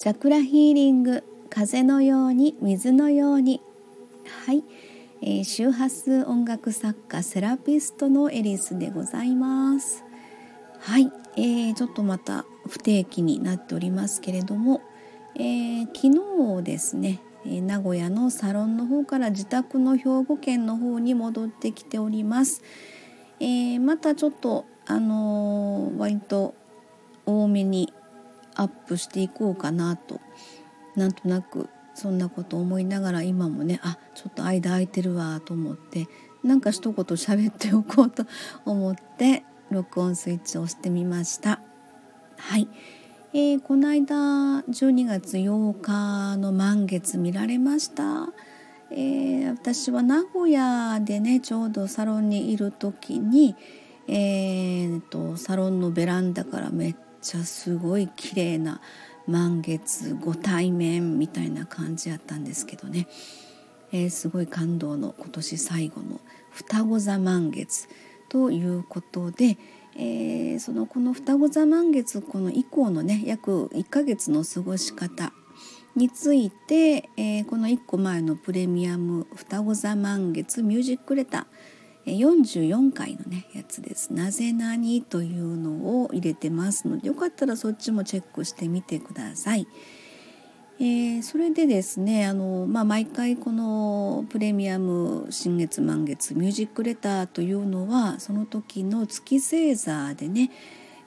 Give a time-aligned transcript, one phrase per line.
[0.00, 3.60] チャクラヒーリング風のように水のように。
[4.46, 4.64] はい、
[5.20, 10.02] えー、周波数音楽作家セラピストのエリスでございます。
[10.78, 14.80] はい、えー、ちょっとまた不定期になっておりますけれども、
[15.34, 16.08] えー、昨
[16.58, 22.62] 日ですね名古屋のサロンの方から自宅の兵庫県の方に戻ってきております、
[23.38, 26.54] えー、またちょっとあのー、割と
[27.26, 27.92] 多めに
[28.60, 30.20] アップしていこうかなと。
[30.96, 36.08] なんとなくそんなこと思いながら今もねあちょっと間空いてるわと思って
[36.42, 38.24] なんか一言喋っておこうと
[38.64, 41.60] 思って録音スイッチを押してみました。
[42.38, 42.68] はい、
[43.34, 48.32] えー、この間12月8日の満月見られました。
[48.90, 53.54] えー、私は名古屋でねちょうどサロンにいる時に、
[54.08, 58.80] えーとサロンのベランダからめっちゃすごい綺麗な
[59.26, 63.06] 満月ご対面みたいな感じやったんですけどね、
[63.92, 67.88] えー、すごい感動の今年最後の双子座満月
[68.28, 69.58] ということで、
[69.96, 75.32] えー、そのこの双子座満月この以降のね約1ヶ月の過ごし方
[75.96, 81.44] について、えー、この1個前のプレミアム双子座満月ミュージックレター
[82.06, 89.66] 44回のねやつです「なぜなに?」というのを入れてますのでよかったらそっちもチェックしてみてください。
[90.82, 100.50] えー、それでですねあの、まあ、毎回このプレミアム新月満月ミュージックレターというのはその時の月星座でね、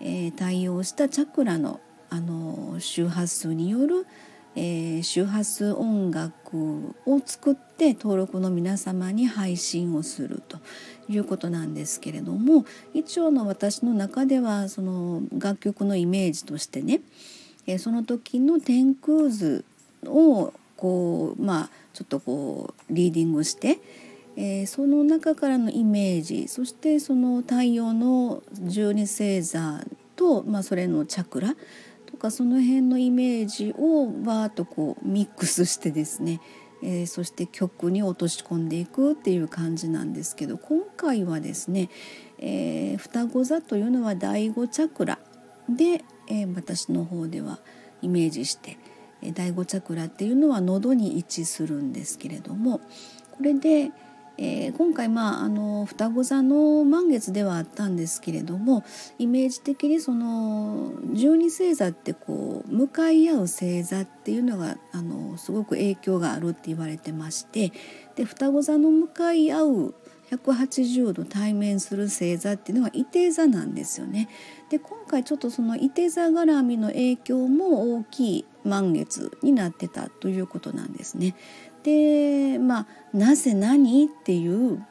[0.00, 1.78] えー、対応したチャクラの
[2.12, 4.04] あの周波数による
[4.56, 10.58] えー、周波数音楽を作って登録の皆様に配信をすると
[11.08, 17.00] いうことなんですけれども一応の私の中ではその楽曲のイメージとしてね、
[17.66, 19.64] えー、その時の天空図
[20.04, 23.78] をこうまあちょっとこうリーディングして、
[24.36, 29.84] えー、その中からのイメージそしてその太陽の十二星座
[30.16, 31.54] と、まあ、それのチャクラ
[32.20, 36.40] かその辺のイメージをバーッとこうミックスしてですね、
[36.82, 41.88] えー、そして曲に落とし込んでいくっていう感じなんですけど今回はですね、
[42.38, 45.18] えー、双子座というのは第五チャクラ
[45.68, 47.58] で、えー、私の方では
[48.02, 48.78] イメージして
[49.22, 53.90] え第五チャクラっていうのは喉に位置するんですけれどもこれで、
[54.42, 58.84] えー、今回まああの双子座の満月ではあったんですけれども
[59.18, 67.70] イメージ的にその十二星座ってこう向かい合う星座っていうのがあのすごく影響があるって言われてまして
[68.16, 69.94] で双子座の向かい合う
[70.30, 74.28] 180度対面する星座っていうのは伊手座なんですよね。
[74.70, 81.34] で今回ちょっとその伊手座絡みの影響も大きい満月になってたということなんですね。
[81.82, 82.86] でまあ
[83.16, 84.84] 「なぜ何?」っていう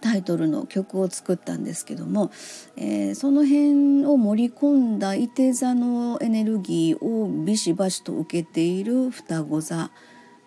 [0.00, 2.30] タイトルの曲を作ったんですけども、
[2.76, 9.90] えー、その辺を盛り込んだいて座のエネルギーをビシバシと受けている双子座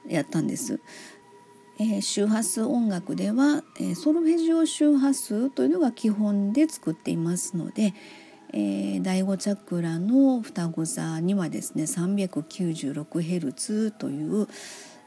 [0.08, 0.80] やったんです。
[1.80, 7.94] えー、周波数音楽では、えー、ソルフェジオ周波数というのが基本で作っていますので、
[8.54, 14.48] えー、第5チャクラの双子座にはですね 396Hz という、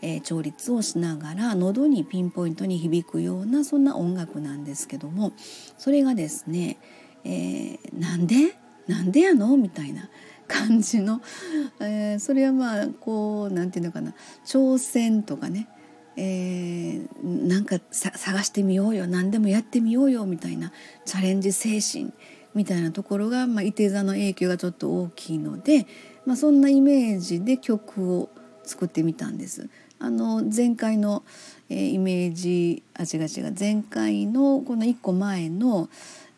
[0.03, 5.33] えー、調律をしながら喉にピンポイントに響くようなそんな音楽なんですけども
[5.79, 6.79] それがですね、
[7.25, 8.57] えー、なんで？
[8.87, 9.57] なんでやの？
[9.57, 10.09] みたいな
[10.47, 11.21] 感じの、
[11.81, 14.15] えー、それはまあこうなんていうのかな。
[14.45, 15.69] 挑戦とかね
[16.19, 19.07] えー、なんか探してみようよ。
[19.07, 20.25] 何でもやってみようよ。
[20.25, 20.73] みたいな。
[21.05, 22.13] チャレンジ精神。
[22.55, 25.87] みたいなところが、まあ、伊手座の影響がちょっと大きいので、
[26.25, 28.31] まあ、そんなイメージで曲を
[28.67, 29.69] 作ってみたんです。
[29.99, 31.25] あの前回の、
[31.71, 35.89] えー、イメージあ違う違う前回のこの1個前の、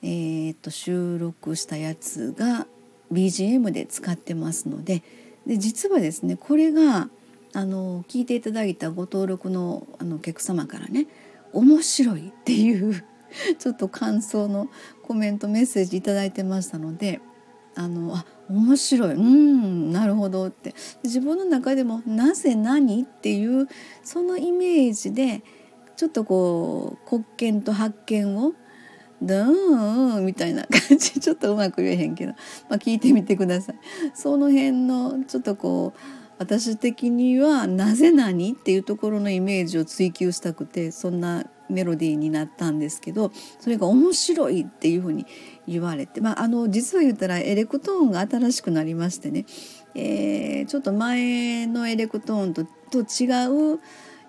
[0.03, 2.67] えー、と収録したやつが
[3.13, 5.03] BGM で使ってますので
[5.47, 7.09] で実はですねこれが
[7.55, 11.07] あの聞いていただいたご登録のあのお客様からね
[11.53, 13.03] 面白いっていう
[13.59, 14.69] ちょっと感想の
[15.03, 17.21] コメントメッセージ頂いてましたので
[17.79, 23.69] あのあ面白いうんなるほどって自分の中でも「なぜ何?」っていう
[24.03, 25.45] そのイメージで
[25.95, 28.55] ちょっとこう国権と発見を
[29.23, 32.33] ドーンみたいな感じ ちょっとうまく言えへんけど、
[32.69, 33.77] まあ、聞いてみてください。
[34.13, 35.99] その辺のちょっとこう
[36.39, 43.31] 私的には「なぜ何?」っていうところのイメージを追求したくてそんなメロディーになったんですけど
[43.61, 45.27] それが面白いっていうふうに
[45.69, 49.45] 言われて、まあ、あの実は言ったらエレクトーンが新しくなりましてね、
[49.95, 53.81] えー、ちょっと前のエレクトーンとと違う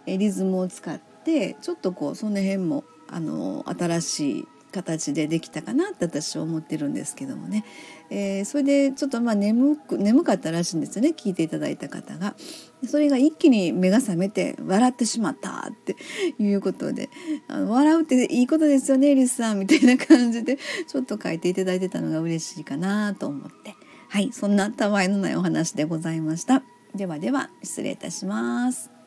[0.06, 7.66] リズムを使ってちょっとこうその辺もあの新しい形でできたかなって私は思ってるんですけどもね、
[8.10, 12.36] えー、それでちょっとまあ眠く眠かったらしいんですよね聞いていただいた方が。
[12.88, 15.98] それが一気に目が覚めて笑ってしまったって
[16.39, 17.10] いうことで
[17.50, 20.57] あの笑うっていいことですよねエリスさんみたいな感じで
[20.88, 23.75] ちょっと書いていただいてたのが嬉しいかなと思って
[24.07, 26.63] はいそんなたわいのないお話でございました。
[26.95, 28.99] ではでは失礼いたします。